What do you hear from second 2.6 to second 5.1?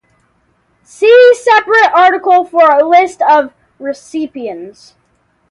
a list of recipients.